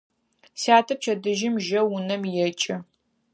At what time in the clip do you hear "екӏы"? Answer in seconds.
2.47-2.75